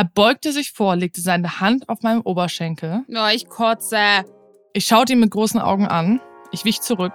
[0.00, 3.04] Er beugte sich vor, legte seine Hand auf meinem Oberschenkel.
[3.10, 4.24] Oh, ich kotze.
[4.72, 6.22] Ich schaute ihn mit großen Augen an.
[6.52, 7.12] Ich wich zurück.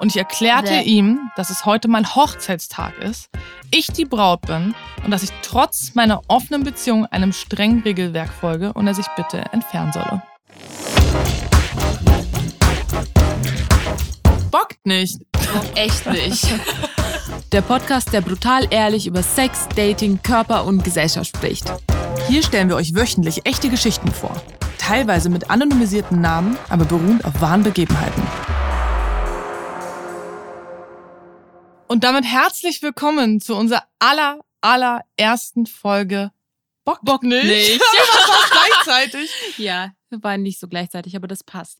[0.00, 0.82] Und ich erklärte Bäh.
[0.82, 3.30] ihm, dass es heute mein Hochzeitstag ist,
[3.70, 8.72] ich die Braut bin und dass ich trotz meiner offenen Beziehung einem strengen Regelwerk folge
[8.72, 10.20] und er sich bitte entfernen solle.
[14.50, 15.20] Bockt nicht.
[15.76, 16.44] Echt nicht.
[17.52, 21.72] Der Podcast, der brutal ehrlich über Sex, Dating, Körper und Gesellschaft spricht.
[22.28, 24.34] Hier stellen wir euch wöchentlich echte Geschichten vor.
[24.78, 28.20] Teilweise mit anonymisierten Namen, aber beruhend auf wahren Begebenheiten.
[31.86, 36.32] Und damit herzlich willkommen zu unserer aller, allerersten Folge
[36.84, 37.44] Bock, Bock nicht.
[37.44, 37.80] nicht.
[38.84, 39.30] Gleichzeitig.
[39.56, 41.78] Ja, wir waren nicht so gleichzeitig, aber das passt.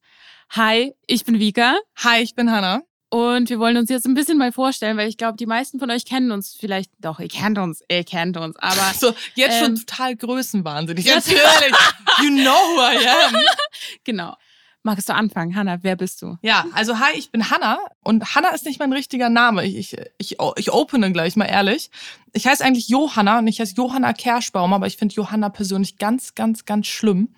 [0.50, 2.82] Hi, ich bin Vika Hi, ich bin Hanna.
[3.08, 5.90] Und wir wollen uns jetzt ein bisschen mal vorstellen, weil ich glaube, die meisten von
[5.90, 6.90] euch kennen uns vielleicht.
[6.98, 11.06] Doch, ihr kennt uns, ihr kennt uns, aber So, jetzt schon Ähm, total größenwahnsinnig.
[11.06, 11.40] Natürlich.
[12.22, 13.40] You know who I am.
[14.04, 14.34] genau.
[14.82, 15.56] Magst du anfangen?
[15.56, 16.36] Hanna, wer bist du?
[16.42, 19.64] Ja, also hi, ich bin Hanna und Hanna ist nicht mein richtiger Name.
[19.66, 21.90] Ich, ich, ich, ich opene gleich mal ehrlich.
[22.32, 26.36] Ich heiße eigentlich Johanna und ich heiße Johanna Kerschbaum, aber ich finde Johanna persönlich ganz,
[26.36, 27.34] ganz, ganz schlimm.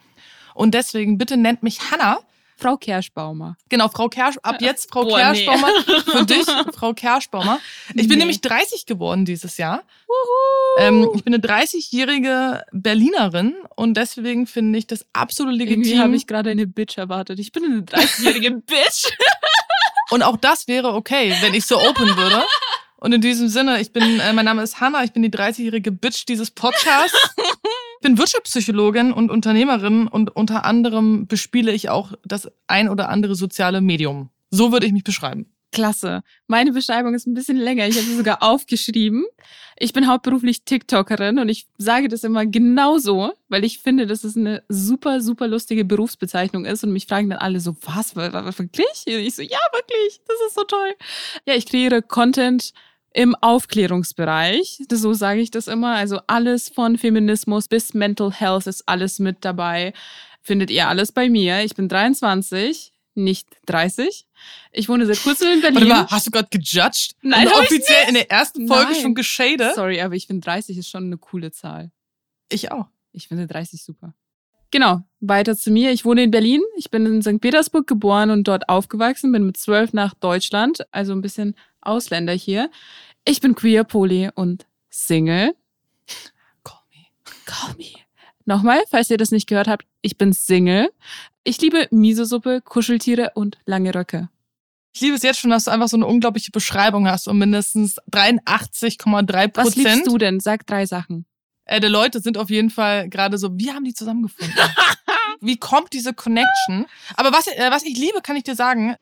[0.55, 2.19] Und deswegen bitte nennt mich Hanna.
[2.61, 3.57] Frau Kerschbaumer.
[3.69, 5.45] Genau, Frau Kersch, ab jetzt Frau Boah, nee.
[5.45, 5.69] Kerschbaumer.
[6.05, 7.61] Für dich, Frau Kerschbaumer.
[7.95, 8.17] Ich bin Nee.
[8.17, 9.83] nämlich 30 geworden dieses Jahr.
[10.79, 15.99] Ähm, ich bin eine 30-jährige Berlinerin und deswegen finde ich das absolut Irgendwie legitim.
[16.01, 17.39] habe ich gerade eine Bitch erwartet.
[17.39, 19.07] Ich bin eine 30-jährige Bitch.
[20.11, 22.43] Und auch das wäre okay, wenn ich so open würde.
[22.97, 25.93] Und in diesem Sinne, ich bin, äh, mein Name ist Hanna, ich bin die 30-jährige
[25.93, 27.17] Bitch dieses Podcasts.
[28.01, 33.35] Ich bin Wirtschaftspsychologin und Unternehmerin und unter anderem bespiele ich auch das ein oder andere
[33.35, 34.31] soziale Medium.
[34.51, 35.47] So würde ich mich beschreiben.
[35.73, 36.23] Klasse.
[36.47, 37.89] Meine Beschreibung ist ein bisschen länger.
[37.89, 39.27] Ich habe sie sogar aufgeschrieben.
[39.81, 44.37] Ich bin hauptberuflich TikTokerin und ich sage das immer genauso, weil ich finde, dass es
[44.37, 48.45] eine super, super lustige Berufsbezeichnung ist und mich fragen dann alle so, was, wa- wa-
[48.57, 49.05] wirklich?
[49.09, 50.95] Und ich so, ja, wirklich, das ist so toll.
[51.47, 52.73] Ja, ich kreiere Content
[53.13, 55.95] im Aufklärungsbereich, so sage ich das immer.
[55.95, 59.93] Also alles von Feminismus bis Mental Health ist alles mit dabei.
[60.43, 61.65] Findet ihr alles bei mir.
[61.65, 64.27] Ich bin 23, nicht 30.
[64.73, 65.91] Ich wohne seit kurzem in Berlin.
[65.91, 67.17] Warte mal, hast du gerade gejudged?
[67.23, 69.03] Nein, und offiziell in der ersten Folge Nein.
[69.03, 69.75] schon geschadet?
[69.75, 71.91] Sorry, aber ich finde 30 ist schon eine coole Zahl.
[72.51, 72.87] Ich auch.
[73.13, 74.15] Ich finde 30 super.
[74.71, 75.93] Genau, weiter zu mir.
[75.93, 76.61] Ich wohne in Berlin.
[76.77, 77.41] Ich bin in St.
[77.41, 82.71] Petersburg geboren und dort aufgewachsen, bin mit zwölf nach Deutschland, also ein bisschen Ausländer hier.
[83.25, 85.55] Ich bin queer, poly und Single.
[86.65, 87.07] Call me.
[87.45, 87.87] Call me.
[88.45, 90.91] Nochmal, falls ihr das nicht gehört habt, ich bin Single.
[91.45, 94.29] Ich liebe Miso-Suppe, Kuscheltiere und lange Röcke.
[94.95, 97.99] Ich liebe es jetzt schon, dass du einfach so eine unglaubliche Beschreibung hast und mindestens
[98.11, 100.41] 83,3% Was liebst Prozent du denn?
[100.41, 101.27] Sag drei Sachen.
[101.67, 104.55] äh, der Leute sind auf jeden Fall gerade so, wie haben die zusammengefunden?
[105.41, 106.87] wie kommt diese Connection?
[107.17, 108.97] Aber was, äh, was ich liebe, kann ich dir sagen,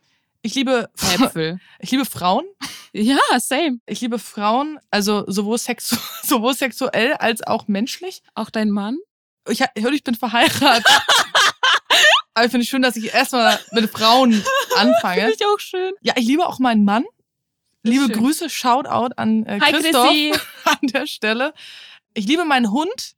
[0.47, 1.59] ich liebe, Äpfel.
[1.81, 2.45] ich liebe Frauen.
[2.93, 3.81] ja, same.
[3.87, 8.23] Ich liebe Frauen, also sowohl, sexu sowohl sexuell als auch menschlich.
[8.35, 8.99] Auch dein Mann?
[9.49, 10.87] Ich, hör, ich bin verheiratet.
[12.35, 14.45] Aber ich finde es schön, dass ich erstmal mit Frauen
[14.77, 15.23] anfange.
[15.23, 15.93] Finde ich auch schön.
[16.03, 17.05] Ja, ich liebe auch meinen Mann.
[17.83, 18.15] Liebe schön.
[18.15, 20.33] Grüße, Shoutout an äh, Hi, Christoph Chrissy.
[20.65, 21.55] an der Stelle.
[22.15, 23.15] Ich liebe meinen Hund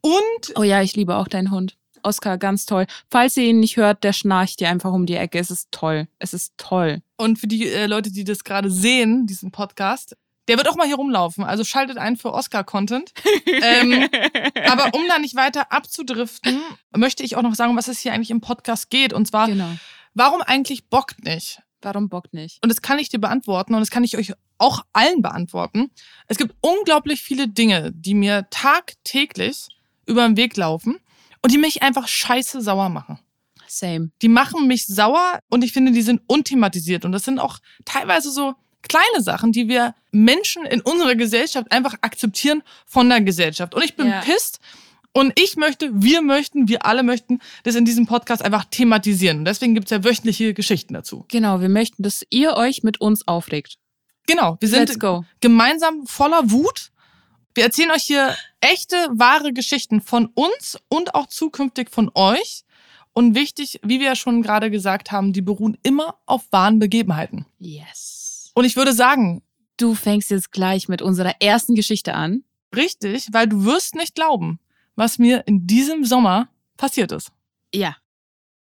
[0.00, 1.76] und Oh ja, ich liebe auch deinen Hund.
[2.06, 2.86] Oscar, ganz toll.
[3.10, 5.38] Falls ihr ihn nicht hört, der schnarcht dir einfach um die Ecke.
[5.38, 6.08] Es ist toll.
[6.18, 7.02] Es ist toll.
[7.16, 10.16] und für die äh, Leute, die das gerade sehen, diesen Podcast,
[10.48, 11.44] der wird auch mal hier rumlaufen.
[11.44, 13.12] Also schaltet ein für Oscar-Content.
[13.46, 14.08] ähm,
[14.68, 16.60] aber um da nicht weiter abzudriften,
[16.96, 19.12] möchte ich auch noch sagen, was es hier eigentlich im Podcast geht.
[19.12, 19.70] Und zwar, genau.
[20.14, 21.60] warum eigentlich bockt nicht?
[21.82, 22.58] Warum Bock nicht?
[22.62, 25.90] Und das kann ich dir beantworten und das kann ich euch auch allen beantworten.
[26.26, 29.68] Es gibt unglaublich viele Dinge, die mir tagtäglich
[30.06, 30.98] über den Weg laufen
[31.46, 33.20] und die mich einfach scheiße sauer machen.
[33.68, 34.10] Same.
[34.20, 37.04] Die machen mich sauer und ich finde, die sind unthematisiert.
[37.04, 41.94] Und das sind auch teilweise so kleine Sachen, die wir Menschen in unserer Gesellschaft einfach
[42.00, 43.76] akzeptieren von der Gesellschaft.
[43.76, 44.22] Und ich bin Ja.
[44.22, 44.58] pisst
[45.12, 49.38] und ich möchte, wir möchten, wir alle möchten das in diesem Podcast einfach thematisieren.
[49.38, 51.24] Und deswegen gibt's ja wöchentliche Geschichten dazu.
[51.28, 53.76] Genau, wir möchten, dass ihr euch mit uns aufregt.
[54.26, 54.98] Genau, wir sind
[55.40, 56.90] gemeinsam voller Wut.
[57.56, 62.62] Wir erzählen euch hier echte, wahre Geschichten von uns und auch zukünftig von euch.
[63.12, 67.46] Und wichtig, wie wir ja schon gerade gesagt haben, die beruhen immer auf wahren Begebenheiten.
[67.58, 68.50] Yes.
[68.54, 69.42] Und ich würde sagen,
[69.76, 72.44] Du fängst jetzt gleich mit unserer ersten Geschichte an.
[72.74, 74.58] richtig, weil du wirst nicht glauben,
[74.96, 77.30] was mir in diesem Sommer passiert ist.
[77.74, 77.96] Ja.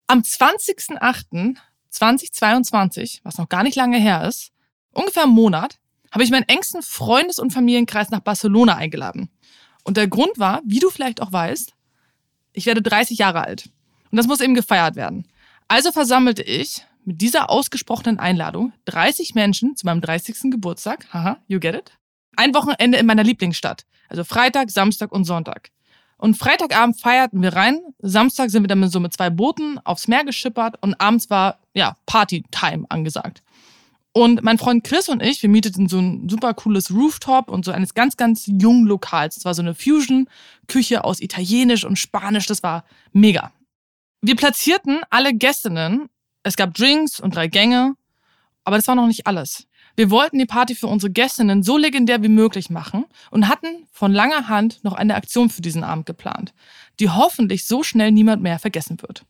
[0.07, 4.53] Am 20.08.2022, was noch gar nicht lange her ist,
[4.93, 5.79] ungefähr einen Monat,
[6.11, 9.31] habe ich meinen engsten Freundes- und Familienkreis nach Barcelona eingeladen.
[9.85, 11.73] Und der Grund war, wie du vielleicht auch weißt,
[12.53, 13.71] ich werde 30 Jahre alt.
[14.11, 15.27] Und das muss eben gefeiert werden.
[15.69, 20.51] Also versammelte ich mit dieser ausgesprochenen Einladung 30 Menschen zu meinem 30.
[20.51, 21.07] Geburtstag.
[21.13, 21.93] Haha, you get it?
[22.37, 23.87] Ein Wochenende in meiner Lieblingsstadt.
[24.09, 25.71] Also Freitag, Samstag und Sonntag.
[26.17, 27.81] Und Freitagabend feierten wir rein.
[27.99, 31.97] Samstag sind wir dann so mit zwei Booten aufs Meer geschippert und abends war, ja,
[32.05, 33.43] Party-Time angesagt.
[34.13, 37.71] Und mein Freund Chris und ich, wir mieteten so ein super cooles Rooftop und so
[37.71, 39.37] eines ganz, ganz jungen Lokals.
[39.37, 42.47] Es war so eine Fusion-Küche aus Italienisch und Spanisch.
[42.47, 43.53] Das war mega.
[44.21, 46.09] Wir platzierten alle Gästinnen.
[46.43, 47.95] Es gab Drinks und drei Gänge.
[48.65, 49.67] Aber das war noch nicht alles.
[49.97, 54.13] Wir wollten die Party für unsere Gästinnen so legendär wie möglich machen und hatten von
[54.13, 56.53] langer Hand noch eine Aktion für diesen Abend geplant,
[56.99, 59.25] die hoffentlich so schnell niemand mehr vergessen wird.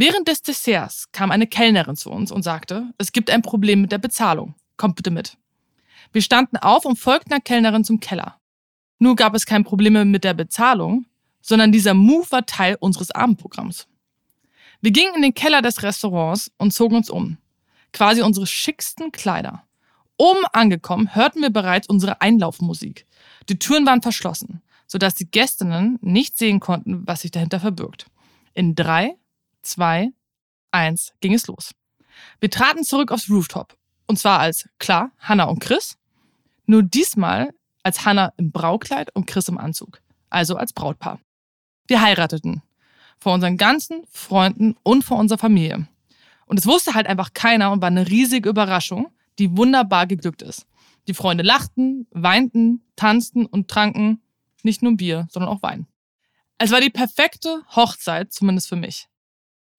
[0.00, 3.90] Während des Desserts kam eine Kellnerin zu uns und sagte, es gibt ein Problem mit
[3.90, 4.54] der Bezahlung.
[4.76, 5.36] Kommt bitte mit.
[6.12, 8.38] Wir standen auf und folgten der Kellnerin zum Keller.
[9.00, 11.06] Nur gab es kein Problem mit der Bezahlung,
[11.40, 13.88] sondern dieser Move war Teil unseres Abendprogramms.
[14.80, 17.38] Wir gingen in den Keller des Restaurants und zogen uns um.
[17.92, 19.64] Quasi unsere schicksten Kleider.
[20.16, 23.04] Oben angekommen hörten wir bereits unsere Einlaufmusik.
[23.48, 28.06] Die Türen waren verschlossen, sodass die Gästinnen nicht sehen konnten, was sich dahinter verbirgt.
[28.54, 29.16] In drei,
[29.68, 30.10] zwei,
[30.70, 31.72] eins ging es los.
[32.40, 33.76] Wir traten zurück aufs Rooftop.
[34.06, 35.98] Und zwar als, klar, Hannah und Chris.
[36.66, 40.00] Nur diesmal als Hannah im Braukleid und Chris im Anzug.
[40.30, 41.20] Also als Brautpaar.
[41.86, 42.62] Wir heirateten.
[43.18, 45.88] Vor unseren ganzen Freunden und vor unserer Familie.
[46.46, 50.66] Und es wusste halt einfach keiner und war eine riesige Überraschung, die wunderbar geglückt ist.
[51.06, 54.20] Die Freunde lachten, weinten, tanzten und tranken
[54.62, 55.86] nicht nur Bier, sondern auch Wein.
[56.58, 59.08] Es war die perfekte Hochzeit, zumindest für mich.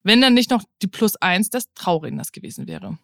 [0.02, 2.98] Wenn dann nicht noch die Plus eins des Trauredners gewesen wäre.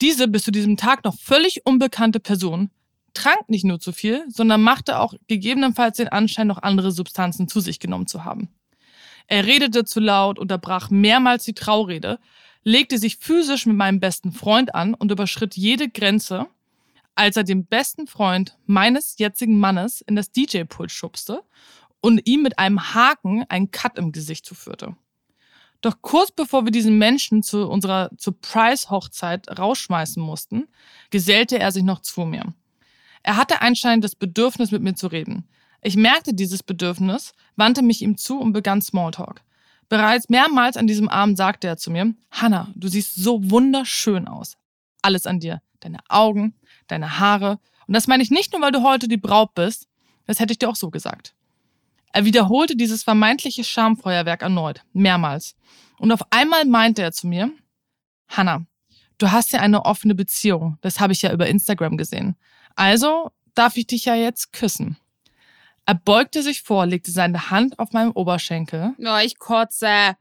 [0.00, 2.70] Diese bis zu diesem Tag noch völlig unbekannte Person
[3.14, 7.60] trank nicht nur zu viel, sondern machte auch gegebenenfalls den Anschein, noch andere Substanzen zu
[7.60, 8.48] sich genommen zu haben.
[9.28, 12.18] Er redete zu laut, unterbrach mehrmals die Traurede,
[12.64, 16.46] legte sich physisch mit meinem besten Freund an und überschritt jede Grenze,
[17.14, 21.42] als er den besten Freund meines jetzigen Mannes in das DJ-Pult schubste
[22.00, 24.96] und ihm mit einem Haken einen Cut im Gesicht zuführte.
[25.82, 30.68] Doch kurz bevor wir diesen Menschen zu unserer Surprise-Hochzeit rausschmeißen mussten,
[31.10, 32.54] gesellte er sich noch zu mir.
[33.24, 35.48] Er hatte anscheinend das Bedürfnis, mit mir zu reden.
[35.82, 39.42] Ich merkte dieses Bedürfnis, wandte mich ihm zu und begann Smalltalk.
[39.88, 44.56] Bereits mehrmals an diesem Abend sagte er zu mir, Hannah, du siehst so wunderschön aus.
[45.02, 45.60] Alles an dir.
[45.80, 46.54] Deine Augen,
[46.86, 47.58] deine Haare.
[47.88, 49.88] Und das meine ich nicht nur, weil du heute die Braut bist.
[50.26, 51.34] Das hätte ich dir auch so gesagt.
[52.12, 55.56] Er wiederholte dieses vermeintliche Schamfeuerwerk erneut, mehrmals.
[55.98, 57.50] Und auf einmal meinte er zu mir,
[58.28, 58.66] Hannah,
[59.18, 60.78] du hast ja eine offene Beziehung.
[60.82, 62.36] Das habe ich ja über Instagram gesehen.
[62.76, 64.96] Also darf ich dich ja jetzt küssen.
[65.86, 68.94] Er beugte sich vor, legte seine Hand auf meinem Oberschenkel.
[68.98, 70.16] Oh, ich kotze.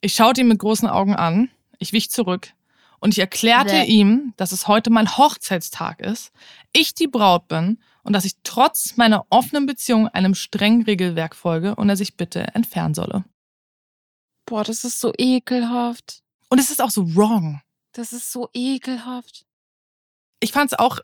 [0.00, 1.50] Ich schaute ihn mit großen Augen an.
[1.78, 2.52] Ich wich zurück.
[3.00, 3.84] Und ich erklärte nee.
[3.84, 6.32] ihm, dass es heute mein Hochzeitstag ist,
[6.72, 11.74] ich die Braut bin und dass ich trotz meiner offenen Beziehung einem strengen Regelwerk folge
[11.74, 13.22] und er sich bitte entfernen solle.
[14.46, 16.22] Boah, das ist so ekelhaft.
[16.48, 17.60] Und es ist auch so wrong.
[17.92, 19.44] Das ist so ekelhaft.
[20.40, 21.00] Ich fand es auch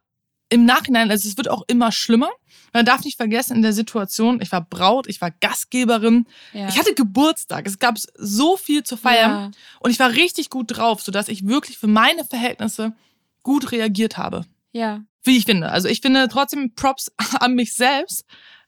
[0.48, 2.30] im Nachhinein, also es wird auch immer schlimmer.
[2.72, 6.68] Man darf nicht vergessen, in der Situation, ich war Braut, ich war Gastgeberin, ja.
[6.68, 9.50] ich hatte Geburtstag, es gab so viel zu feiern ja.
[9.80, 12.94] und ich war richtig gut drauf, sodass ich wirklich für meine Verhältnisse
[13.42, 14.46] gut reagiert habe.
[14.72, 15.04] Ja.
[15.24, 15.70] Wie ich finde.
[15.70, 18.24] Also ich finde trotzdem Props an mich selbst.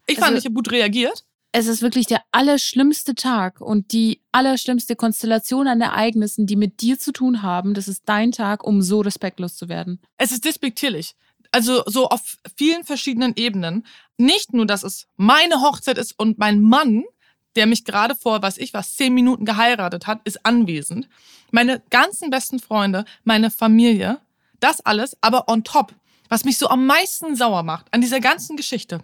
[0.07, 1.25] Ich fand, also, ich habe gut reagiert.
[1.53, 6.99] Es ist wirklich der allerschlimmste Tag und die allerschlimmste Konstellation an Ereignissen, die mit dir
[6.99, 7.75] zu tun haben.
[7.75, 10.01] Das ist dein Tag, um so respektlos zu werden.
[10.19, 11.15] Es ist despektierlich.
[11.53, 13.87] Also so auf vielen verschiedenen Ebenen.
[14.19, 17.05] Nicht nur, dass es meine Hochzeit ist und mein Mann,
[17.55, 21.09] der mich gerade vor, was ich was, zehn Minuten geheiratet hat, ist anwesend.
[21.51, 24.21] Meine ganzen besten Freunde, meine Familie,
[24.61, 25.95] das alles, aber on top,
[26.29, 29.01] was mich so am meisten sauer macht an dieser ganzen Geschichte,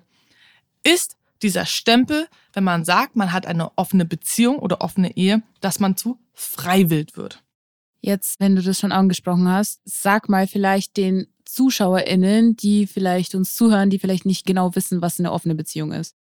[0.82, 5.80] ist dieser Stempel, wenn man sagt, man hat eine offene Beziehung oder offene Ehe, dass
[5.80, 7.42] man zu freiwillig wird.
[8.00, 13.54] Jetzt, wenn du das schon angesprochen hast, sag mal vielleicht den ZuschauerInnen, die vielleicht uns
[13.54, 16.16] zuhören, die vielleicht nicht genau wissen, was eine offene Beziehung ist?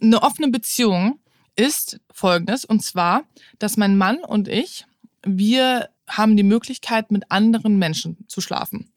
[0.00, 1.20] Eine offene Beziehung
[1.56, 3.24] ist folgendes, und zwar,
[3.58, 4.86] dass mein Mann und ich,
[5.24, 8.90] wir haben die Möglichkeit, mit anderen Menschen zu schlafen.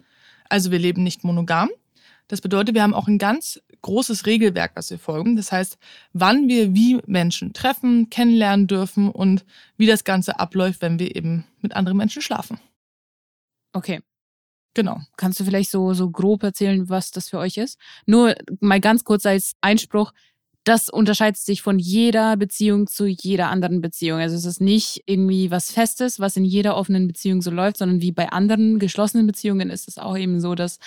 [0.50, 1.70] Also wir leben nicht monogam.
[2.28, 5.38] Das bedeutet, wir haben auch ein ganz großes Regelwerk, das wir folgen.
[5.38, 5.78] Das heißt,
[6.14, 9.46] wann wir wie Menschen treffen, kennenlernen dürfen und
[9.78, 12.60] wie das Ganze abläuft, wenn wir eben mit anderen Menschen schlafen.
[13.74, 14.02] Okay.
[14.74, 15.02] Genau.
[15.16, 17.80] Kannst du vielleicht so, so grob erzählen, was das für euch ist?
[18.06, 20.12] Nur mal ganz kurz als Einspruch.
[20.68, 24.20] Das unterscheidet sich von jeder Beziehung zu jeder anderen Beziehung.
[24.20, 28.02] Also es ist nicht irgendwie was Festes, was in jeder offenen Beziehung so läuft, sondern
[28.02, 30.80] wie bei anderen geschlossenen Beziehungen ist es auch eben so, dass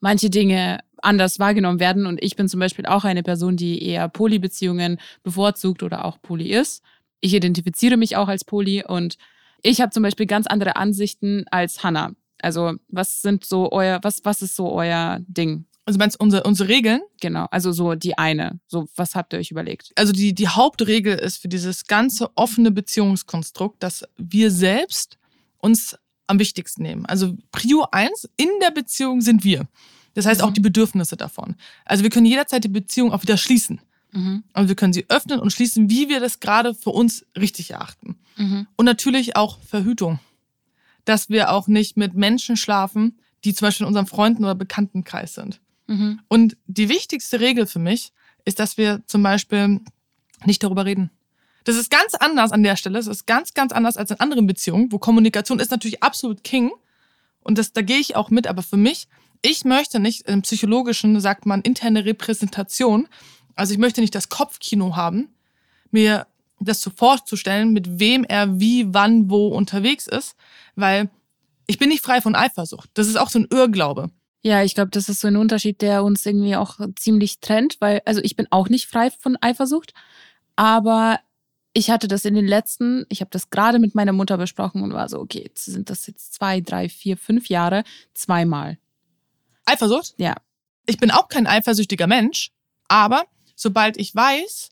[0.00, 2.06] manche Dinge anders wahrgenommen werden.
[2.06, 6.52] Und ich bin zum Beispiel auch eine Person, die eher Polybeziehungen bevorzugt oder auch poly
[6.52, 6.82] ist.
[7.20, 9.16] Ich identifiziere mich auch als poly und
[9.62, 12.12] ich habe zum Beispiel ganz andere Ansichten als Hannah.
[12.40, 15.66] Also was sind so euer, was, was ist so euer Ding?
[15.88, 17.00] Also meinst du unsere, unsere Regeln?
[17.18, 18.60] Genau, also so die eine.
[18.66, 19.90] So, was habt ihr euch überlegt?
[19.96, 25.16] Also die, die Hauptregel ist für dieses ganze offene Beziehungskonstrukt, dass wir selbst
[25.56, 27.06] uns am wichtigsten nehmen.
[27.06, 29.66] Also Prio 1 in der Beziehung sind wir.
[30.12, 30.54] Das heißt auch Mhm.
[30.54, 31.56] die Bedürfnisse davon.
[31.86, 33.80] Also wir können jederzeit die Beziehung auch wieder schließen.
[34.12, 34.44] Mhm.
[34.52, 38.18] Also wir können sie öffnen und schließen, wie wir das gerade für uns richtig erachten.
[38.36, 38.66] Mhm.
[38.76, 40.18] Und natürlich auch Verhütung.
[41.06, 45.32] Dass wir auch nicht mit Menschen schlafen, die zum Beispiel in unserem Freunden- oder Bekanntenkreis
[45.34, 45.62] sind.
[45.88, 46.20] Mhm.
[46.28, 48.12] Und die wichtigste Regel für mich
[48.44, 49.80] ist, dass wir zum Beispiel
[50.44, 51.10] nicht darüber reden.
[51.64, 52.98] Das ist ganz anders an der Stelle.
[52.98, 56.70] Es ist ganz, ganz anders als in anderen Beziehungen, wo Kommunikation ist natürlich absolut King.
[57.40, 58.46] Und das, da gehe ich auch mit.
[58.46, 59.08] Aber für mich,
[59.42, 63.08] ich möchte nicht, im Psychologischen sagt man interne Repräsentation.
[63.54, 65.28] Also ich möchte nicht das Kopfkino haben,
[65.90, 66.26] mir
[66.60, 70.36] das so vorzustellen, mit wem er wie, wann, wo unterwegs ist.
[70.74, 71.10] Weil
[71.66, 72.90] ich bin nicht frei von Eifersucht.
[72.94, 74.10] Das ist auch so ein Irrglaube.
[74.42, 78.02] Ja, ich glaube, das ist so ein Unterschied, der uns irgendwie auch ziemlich trennt, weil,
[78.04, 79.94] also ich bin auch nicht frei von Eifersucht,
[80.54, 81.20] aber
[81.72, 84.92] ich hatte das in den letzten, ich habe das gerade mit meiner Mutter besprochen und
[84.92, 88.78] war so, okay, jetzt sind das jetzt zwei, drei, vier, fünf Jahre, zweimal.
[89.64, 90.14] Eifersucht?
[90.16, 90.34] Ja.
[90.86, 92.50] Ich bin auch kein eifersüchtiger Mensch,
[92.88, 94.70] aber sobald ich weiß,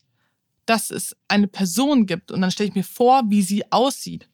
[0.65, 4.27] dass es eine Person gibt und dann stelle ich mir vor, wie sie aussieht,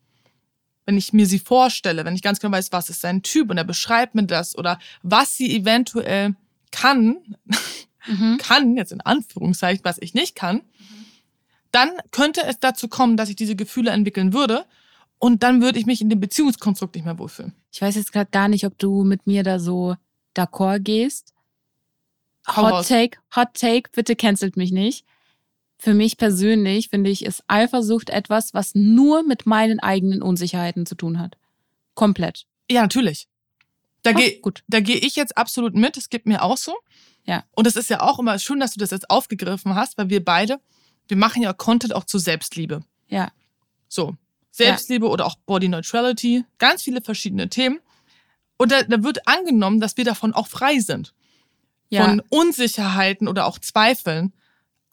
[0.86, 3.58] wenn ich mir sie vorstelle, wenn ich ganz genau weiß, was ist sein Typ und
[3.58, 6.36] er beschreibt mir das oder was sie eventuell
[6.72, 7.18] kann,
[8.06, 8.38] Mhm.
[8.38, 10.62] kann, jetzt in Anführungszeichen, was ich nicht kann,
[11.72, 14.66] dann könnte es dazu kommen, dass ich diese Gefühle entwickeln würde
[15.20, 17.54] und dann würde ich mich in dem Beziehungskonstrukt nicht mehr wohlfühlen.
[17.72, 19.96] Ich weiß jetzt gerade gar nicht, ob du mit mir da so
[20.36, 21.34] d'accord gehst.
[22.46, 22.88] Hau Hot raus.
[22.90, 25.06] Take, Hot Take, bitte cancelt mich nicht.
[25.78, 30.96] Für mich persönlich finde ich, ist Eifersucht etwas, was nur mit meinen eigenen Unsicherheiten zu
[30.96, 31.38] tun hat.
[31.94, 32.46] Komplett.
[32.70, 33.28] Ja, natürlich.
[34.04, 35.98] Da gehe gehe ich jetzt absolut mit.
[35.98, 36.76] Es gibt mir auch so.
[37.26, 37.44] Ja.
[37.52, 40.24] Und es ist ja auch immer schön, dass du das jetzt aufgegriffen hast, weil wir
[40.24, 40.60] beide,
[41.08, 42.84] wir machen ja Content auch zur Selbstliebe.
[43.08, 43.32] Ja.
[43.88, 44.16] So.
[44.52, 46.46] Selbstliebe oder auch Body Neutrality.
[46.60, 47.80] Ganz viele verschiedene Themen.
[48.58, 51.14] Und da, da wird angenommen, dass wir davon auch frei sind.
[51.90, 52.06] Ja.
[52.06, 54.34] Von Unsicherheiten oder auch Zweifeln.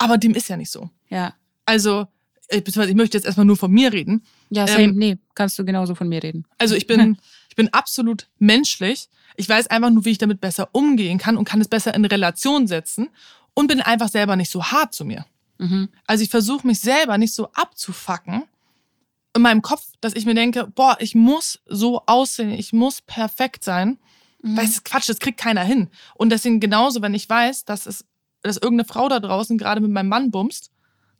[0.00, 0.90] Aber dem ist ja nicht so.
[1.08, 1.34] ja.
[1.66, 2.08] Also,
[2.48, 4.24] äh, beziehungsweise ich möchte jetzt erstmal nur von mir reden.
[4.48, 4.84] Ja, same.
[4.84, 6.46] Ähm, nee, kannst du genauso von mir reden.
[6.58, 7.16] Also ich bin,
[7.48, 9.08] ich bin absolut menschlich.
[9.36, 12.04] Ich weiß einfach nur, wie ich damit besser umgehen kann und kann es besser in
[12.04, 13.08] Relation setzen
[13.54, 15.26] und bin einfach selber nicht so hart zu mir.
[15.58, 15.90] Mhm.
[16.06, 18.42] Also ich versuche mich selber nicht so abzufacken
[19.36, 23.62] in meinem Kopf, dass ich mir denke, boah, ich muss so aussehen, ich muss perfekt
[23.62, 23.98] sein.
[24.42, 24.56] Mhm.
[24.56, 25.88] Weil es ist Quatsch, das kriegt keiner hin.
[26.14, 28.04] Und deswegen genauso, wenn ich weiß, dass es,
[28.42, 30.70] dass irgendeine Frau da draußen gerade mit meinem Mann bumst,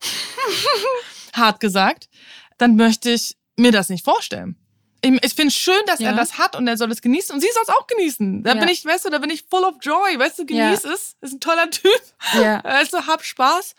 [1.33, 2.09] hart gesagt,
[2.57, 4.55] dann möchte ich mir das nicht vorstellen.
[5.03, 6.09] Ich, ich finde es schön, dass Ja.
[6.11, 8.43] er das hat und er soll es genießen und sie soll es auch genießen.
[8.43, 8.59] Da Ja.
[8.59, 10.67] bin ich, weißt du, da bin ich full of joy, weißt du, Ja.
[10.67, 11.15] genieß es.
[11.21, 11.91] Ist ein toller Typ.
[12.35, 12.63] Ja.
[12.63, 13.75] Weißt du, hab Spaß.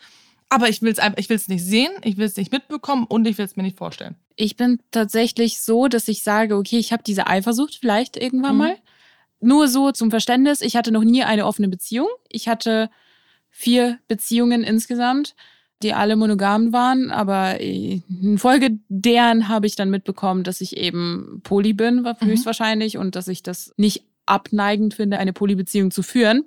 [0.49, 3.05] Aber ich will es einfach, ich will es nicht sehen, ich will es nicht mitbekommen
[3.07, 4.15] und ich will es mir nicht vorstellen.
[4.35, 8.57] Ich bin tatsächlich so, dass ich sage, okay, ich habe diese Eifersucht vielleicht irgendwann Mhm.
[8.59, 8.77] mal.
[9.39, 12.07] Nur so zum Verständnis, ich hatte noch nie eine offene Beziehung.
[12.29, 12.89] Ich hatte
[13.55, 15.35] vier Beziehungen insgesamt,
[15.83, 21.73] die alle monogam waren, aber infolge deren habe ich dann mitbekommen, dass ich eben poly
[21.73, 22.15] bin, Mhm.
[22.25, 26.45] höchstwahrscheinlich, und dass ich das nicht abneigend finde, eine Polybeziehung zu führen.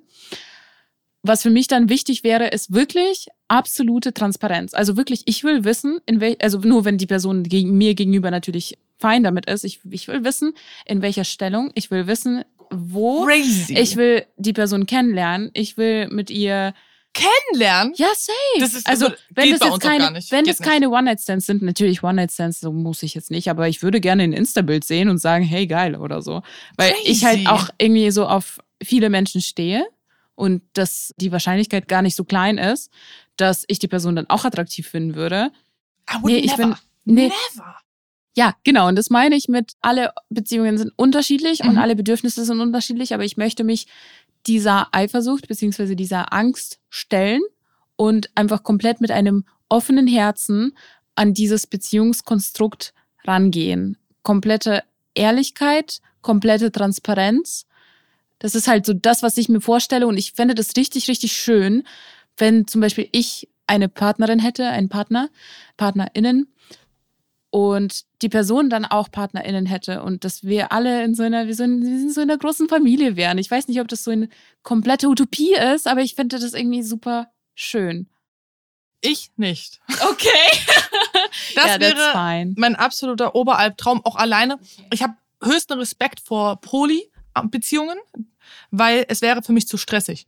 [1.23, 4.73] Was für mich dann wichtig wäre, ist wirklich absolute Transparenz.
[4.73, 8.31] Also wirklich, ich will wissen, in wel also nur wenn die Person gegen mir gegenüber
[8.31, 9.63] natürlich fein damit ist.
[9.63, 10.53] Ich, ich will wissen,
[10.85, 11.71] in welcher Stellung.
[11.75, 13.25] Ich will wissen, wo.
[13.25, 13.75] Crazy.
[13.77, 15.51] Ich will die Person kennenlernen.
[15.53, 16.73] Ich will mit ihr.
[17.17, 17.93] Kennenlernen.
[17.97, 18.33] Ja, safe.
[18.59, 22.03] Das ist also also, wenn das jetzt keine, wenn Geht das keine One-Night-Stands sind, natürlich
[22.03, 25.43] One-Night-Stands, so muss ich jetzt nicht, aber ich würde gerne ein Insta-Bild sehen und sagen,
[25.43, 26.41] hey, geil oder so.
[26.77, 27.47] Weil ich halt Crazy.
[27.47, 29.85] auch irgendwie so auf viele Menschen stehe
[30.35, 32.91] und dass die Wahrscheinlichkeit gar nicht so klein ist,
[33.37, 35.51] dass ich die Person dann auch attraktiv finden würde.
[36.09, 36.67] I would Nee, ich never.
[37.05, 37.31] bin- nee.
[37.55, 37.75] Never.
[38.35, 38.87] Ja, genau.
[38.87, 41.77] Und das meine ich mit, alle Beziehungen sind unterschiedlich und Mhm.
[41.79, 43.87] alle Bedürfnisse sind unterschiedlich, aber ich möchte mich
[44.47, 47.41] dieser Eifersucht beziehungsweise dieser Angst stellen
[47.95, 50.77] und einfach komplett mit einem offenen Herzen
[51.15, 52.93] an dieses Beziehungskonstrukt
[53.25, 53.97] rangehen.
[54.23, 57.65] Komplette Ehrlichkeit, komplette Transparenz.
[58.39, 61.33] Das ist halt so das, was ich mir vorstelle und ich fände das richtig, richtig
[61.33, 61.83] schön,
[62.37, 65.29] wenn zum Beispiel ich eine Partnerin hätte, einen Partner,
[65.75, 66.47] PartnerInnen
[67.49, 71.55] und die Person dann auch PartnerInnen hätte und dass wir alle in so einer, wir
[71.55, 73.37] sind, wir sind so in einer großen Familie wären.
[73.37, 74.29] Ich weiß nicht, ob das so eine
[74.63, 78.09] komplette Utopie ist, aber ich finde das irgendwie super schön.
[79.01, 79.79] Ich nicht.
[80.01, 80.27] Okay.
[81.55, 82.53] Das ja, wäre fine.
[82.57, 84.59] mein absoluter Oberalbtraum, auch alleine.
[84.93, 87.97] Ich habe höchsten Respekt vor Poly-Beziehungen,
[88.71, 90.27] weil es wäre für mich zu stressig.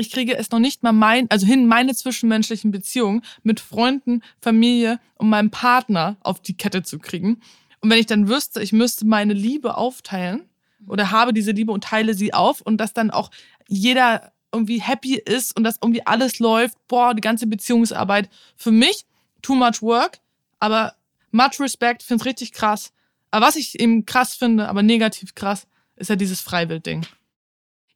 [0.00, 5.00] Ich kriege es noch nicht mal mein, also hin meine zwischenmenschlichen Beziehungen mit Freunden, Familie
[5.16, 7.40] und meinem Partner auf die Kette zu kriegen.
[7.80, 10.48] Und wenn ich dann wüsste, ich müsste meine Liebe aufteilen
[10.86, 13.32] oder habe diese Liebe und teile sie auf und dass dann auch
[13.66, 18.30] jeder irgendwie happy ist und dass irgendwie alles läuft, boah, die ganze Beziehungsarbeit.
[18.54, 19.04] Für mich,
[19.42, 20.20] too much work,
[20.60, 20.94] aber
[21.32, 22.92] much respect, find's richtig krass.
[23.32, 27.04] Aber was ich eben krass finde, aber negativ krass, ist ja dieses Freiwild-Ding.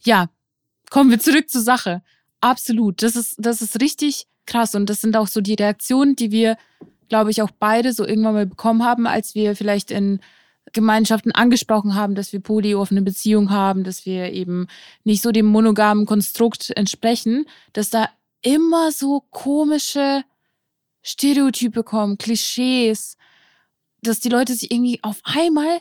[0.04, 0.28] Ja,
[0.92, 2.02] kommen wir zurück zur Sache.
[2.42, 3.02] Absolut.
[3.02, 4.74] Das ist, das ist richtig krass.
[4.74, 6.58] Und das sind auch so die Reaktionen, die wir,
[7.08, 10.20] glaube ich, auch beide so irgendwann mal bekommen haben, als wir vielleicht in
[10.74, 14.66] Gemeinschaften angesprochen haben, dass wir polyoffene Beziehung haben, dass wir eben
[15.02, 18.10] nicht so dem monogamen Konstrukt entsprechen, dass da
[18.42, 20.24] immer so komische
[21.00, 23.16] Stereotype kommen, Klischees,
[24.02, 25.80] dass die Leute sich irgendwie auf einmal,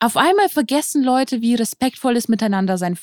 [0.00, 2.96] auf einmal vergessen Leute, wie respektvolles Miteinander sein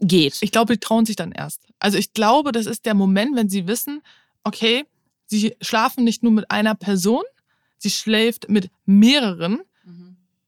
[0.00, 0.38] geht.
[0.40, 1.62] Ich glaube, die trauen sich dann erst.
[1.78, 4.02] Also ich glaube, das ist der Moment, wenn sie wissen,
[4.44, 4.84] okay,
[5.26, 7.22] sie schlafen nicht nur mit einer Person,
[7.78, 9.60] sie schläft mit mehreren.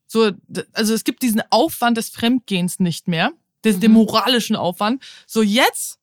[0.07, 3.31] So, d- also es gibt diesen Aufwand des Fremdgehens nicht mehr,
[3.65, 3.99] des, den Mhm.
[3.99, 5.03] moralischen Aufwand.
[5.27, 5.99] So jetzt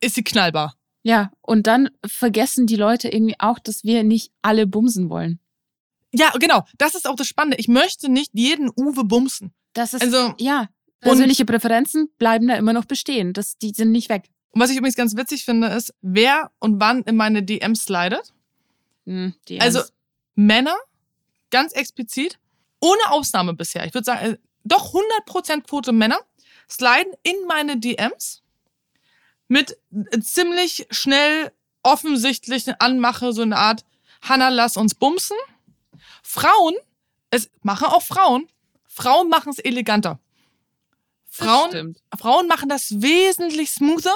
[0.00, 0.74] ist sie knallbar.
[1.04, 5.38] Ja, und dann vergessen die Leute irgendwie auch, dass wir nicht alle bumsen wollen.
[6.12, 6.64] Ja, genau.
[6.78, 7.58] Das ist auch das Spannende.
[7.58, 9.52] Ich möchte nicht jeden Uwe bumsen.
[9.74, 10.68] Das ist, Also, ja,
[11.08, 13.32] persönliche Präferenzen bleiben da immer noch bestehen.
[13.32, 14.24] Das, die sind nicht weg.
[14.50, 18.32] und was ich übrigens ganz witzig finde, ist, wer und wann in meine DMs slidet.
[19.06, 19.82] Hm, die Also.
[20.34, 20.76] Männer,
[21.50, 22.38] ganz explizit,
[22.80, 23.86] ohne Ausnahme bisher.
[23.86, 26.18] Ich würde sagen, äh, doch 100% Quote Männer
[26.68, 28.42] sliden in meine DMs
[29.48, 33.84] mit äh, ziemlich schnell offensichtlichen Anmache, so eine Art,
[34.22, 35.36] Hanna, lass uns bumsen.
[36.22, 36.74] Frauen,
[37.30, 38.48] es machen auch Frauen,
[38.86, 40.18] Frauen machen es eleganter.
[41.36, 41.96] Frauen.
[42.18, 44.14] Frauen machen das wesentlich smoother.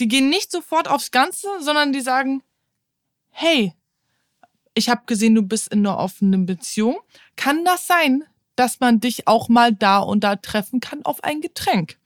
[0.00, 2.42] Die gehen nicht sofort aufs Ganze, sondern die sagen,
[3.30, 3.74] hey,
[4.74, 6.98] ich habe gesehen, du bist in einer offenen Beziehung.
[7.36, 8.24] Kann das sein,
[8.56, 11.96] dass man dich auch mal da und da treffen kann auf ein Getränk?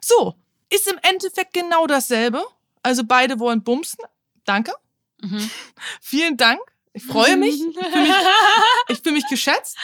[0.00, 0.34] So,
[0.70, 2.44] ist im Endeffekt genau dasselbe.
[2.82, 4.04] Also beide wollen bumsen.
[4.44, 4.72] Danke.
[5.20, 5.50] Mhm.
[6.00, 6.60] Vielen Dank.
[6.92, 7.54] Ich freue mich.
[7.54, 8.14] Ich fühle mich,
[8.88, 9.76] ich fühl mich geschätzt.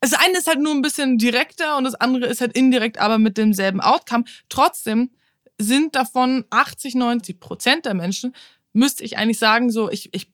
[0.00, 3.18] Das eine ist halt nur ein bisschen direkter und das andere ist halt indirekt, aber
[3.18, 4.24] mit demselben Outcome.
[4.48, 5.10] Trotzdem
[5.60, 8.34] sind davon 80, 90 Prozent der Menschen,
[8.72, 10.32] müsste ich eigentlich sagen, so, ich, ich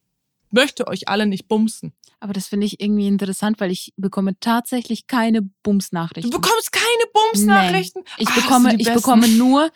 [0.51, 1.93] möchte euch alle nicht bumsen.
[2.19, 6.31] Aber das finde ich irgendwie interessant, weil ich bekomme tatsächlich keine Du Bumsnachrichten.
[6.31, 8.03] bekommst keine Bumsnachrichten.
[8.17, 9.69] Ich das bekomme, ich bekomme nur,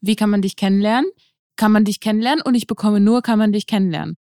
[0.00, 1.10] wie kann man dich kennenlernen?
[1.56, 2.42] Kann man dich kennenlernen?
[2.42, 4.16] Und ich bekomme nur, kann man dich kennenlernen.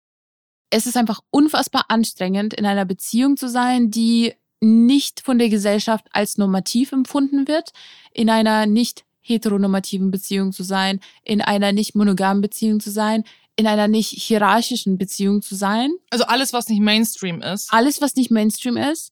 [0.69, 6.06] Es ist einfach unfassbar anstrengend, in einer Beziehung zu sein, die nicht von der Gesellschaft
[6.12, 7.72] als normativ empfunden wird,
[8.13, 13.24] in einer nicht heteronormativen Beziehung zu sein, in einer nicht monogamen Beziehung zu sein,
[13.56, 15.91] in einer nicht hierarchischen Beziehung zu sein.
[16.10, 17.72] Also alles, was nicht Mainstream ist.
[17.72, 19.12] Alles, was nicht Mainstream ist.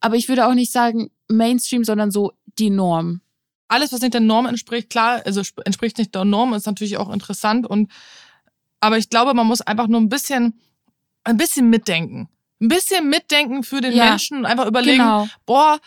[0.00, 3.20] Aber ich würde auch nicht sagen Mainstream, sondern so die Norm.
[3.68, 6.96] alles, was nicht der Norm entspricht, klar, also sp- entspricht nicht der Norm, ist natürlich
[6.96, 7.90] auch interessant und
[8.80, 10.60] aber ich glaube, man muss einfach nur ein bisschen,
[11.24, 12.28] ein bisschen mitdenken.
[12.64, 15.28] Ein bisschen mitdenken für den Ja, Menschen und einfach überlegen, Genau.
[15.46, 15.78] boah,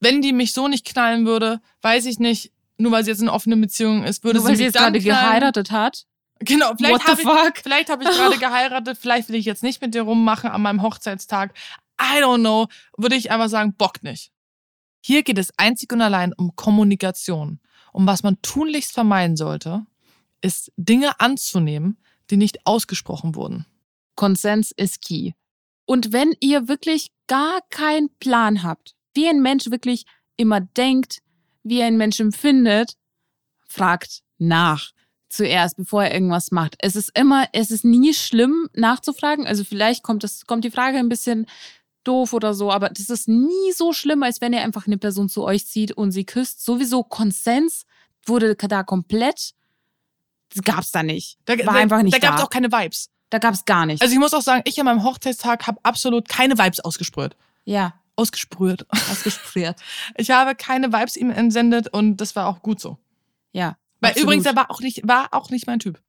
[0.00, 3.28] wenn die mich so nicht knallen würde, weiß ich nicht, nur weil sie jetzt in
[3.28, 6.06] einer offenen Beziehung ist, würde Nur sie weil mich sie jetzt gerade geheiratet hat.
[6.40, 9.94] Genau, vielleicht habe ich, vielleicht hab ich gerade geheiratet, vielleicht will ich jetzt nicht mit
[9.94, 11.54] dir rummachen an meinem Hochzeitstag.
[12.00, 12.66] I don't know,
[12.98, 14.32] würde ich einfach sagen, Bock nicht.
[15.02, 17.60] Hier geht es einzig und allein um Kommunikation.
[17.92, 19.86] Um was man tunlichst vermeiden sollte,
[20.42, 21.98] ist Dinge anzunehmen,
[22.30, 23.64] die nicht ausgesprochen wurden.
[24.16, 25.32] Konsens ist key.
[25.86, 30.04] Und wenn ihr wirklich gar keinen Plan habt, wie ein Mensch wirklich
[30.36, 31.22] immer denkt,
[31.62, 32.96] wie ein Mensch empfindet,
[33.68, 34.90] fragt nach
[35.28, 36.76] zuerst, bevor er irgendwas macht.
[36.78, 39.46] Es ist immer, es ist nie schlimm nachzufragen.
[39.46, 41.46] Also vielleicht kommt das, kommt die Frage ein bisschen
[42.04, 45.28] doof oder so, aber das ist nie so schlimm, als wenn ihr einfach eine Person
[45.28, 46.64] zu euch zieht und sie küsst.
[46.64, 47.84] Sowieso Konsens
[48.24, 49.52] wurde da komplett,
[50.54, 51.38] das gab's da nicht.
[51.44, 52.46] Da, War da, einfach nicht da gab es da.
[52.46, 53.10] auch keine Vibes.
[53.30, 54.02] Da gab's gar nicht.
[54.02, 57.36] Also ich muss auch sagen, ich an meinem Hochzeitstag habe absolut keine Vibes ausgesprüht.
[57.64, 58.86] ja, Ausgesprüht.
[59.10, 59.74] ausgesprüht.
[60.16, 62.96] Ich habe keine Vibes ihm entsendet und das war auch gut so.
[63.52, 63.76] Ja.
[64.00, 64.24] Weil absolut.
[64.24, 66.00] übrigens, er war auch nicht, war auch nicht mein Typ.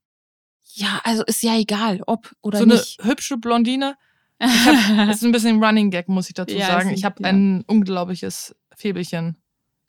[0.74, 3.04] Ja, also ist ja egal, ob oder so eine nicht.
[3.04, 3.98] hübsche Blondine.
[4.40, 6.92] Das ist ein bisschen ein Running Gag, muss ich dazu Ja, sagen.
[6.92, 7.30] Ich habe ja.
[7.30, 9.36] ein unglaubliches Fäbelchen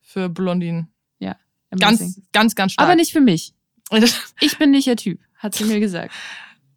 [0.01, 0.91] für Blondinen.
[1.71, 1.99] Amazing.
[1.99, 2.87] Ganz, ganz, ganz stark.
[2.87, 3.55] Aber nicht für mich.
[4.41, 6.13] Ich bin nicht der Typ, hat sie mir gesagt.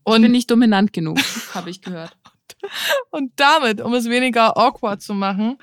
[0.05, 1.19] Ich Und, bin nicht dominant genug,
[1.53, 2.17] habe ich gehört.
[3.11, 5.57] und damit, um es weniger awkward zu machen,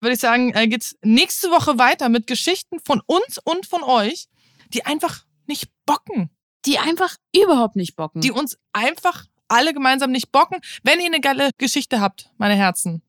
[0.00, 4.28] würde ich sagen, äh, geht's nächste Woche weiter mit Geschichten von uns und von euch,
[4.72, 6.30] die einfach nicht bocken.
[6.66, 8.20] Die einfach überhaupt nicht bocken.
[8.20, 10.60] Die uns einfach alle gemeinsam nicht bocken.
[10.82, 13.02] Wenn ihr eine geile Geschichte habt, meine Herzen,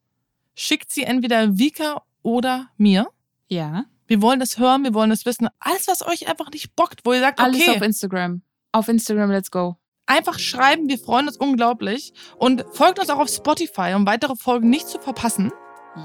[0.55, 3.07] schickt sie entweder Vika oder mir.
[3.49, 5.47] ja, Wir wollen das hören, wir wollen das wissen.
[5.59, 8.41] Alles, was euch einfach nicht bockt, wo ihr sagt, alles okay, auf Instagram.
[8.73, 9.77] Auf Instagram, let's go.
[10.11, 12.13] Einfach schreiben, wir freuen uns unglaublich.
[12.37, 15.51] Und folgt uns auch auf Spotify, um weitere Folgen nicht zu verpassen.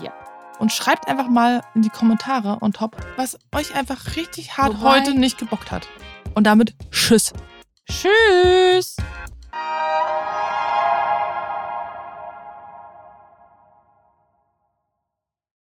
[0.02, 0.12] Ja.
[0.58, 5.00] Und schreibt einfach mal in die Kommentare on top, was euch einfach richtig hart Wobei-
[5.00, 5.86] heute nicht gebockt hat.
[6.34, 7.32] Und damit Tschüss.
[7.88, 8.96] Tschüss.